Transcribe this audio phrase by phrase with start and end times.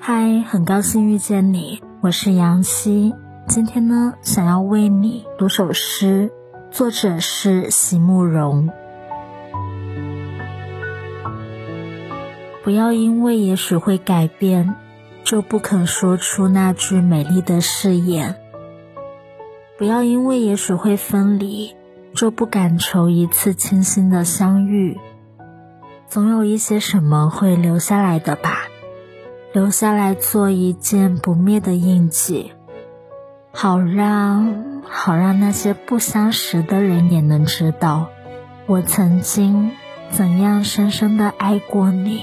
[0.00, 3.14] 嗨，很高兴遇见你，我是杨希。
[3.46, 6.30] 今天呢，想要为你读首诗，
[6.70, 8.70] 作者是席慕容。
[12.62, 14.76] 不要因为也许会改变，
[15.24, 18.34] 就不肯说出那句美丽的誓言；
[19.76, 21.74] 不要因为也许会分离，
[22.14, 24.96] 就不敢求一次倾心的相遇。
[26.06, 28.68] 总有一些什么会留下来的吧。
[29.58, 32.52] 留下来做一件不灭的印记，
[33.50, 38.06] 好让好让那些不相识的人也能知道，
[38.66, 39.72] 我曾经
[40.12, 42.22] 怎样深深的爱过你。